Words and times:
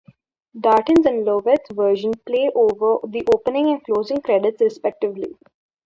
Darin's 0.59 1.05
and 1.05 1.25
Lovett's 1.25 1.69
versions 1.71 2.15
play 2.25 2.49
over 2.55 3.07
the 3.07 3.23
opening 3.35 3.67
and 3.67 3.83
closing 3.83 4.19
credits, 4.19 4.59
respectively. 4.59 5.35